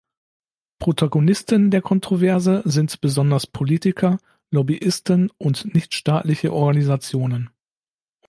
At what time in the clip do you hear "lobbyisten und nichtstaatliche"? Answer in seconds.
4.49-6.51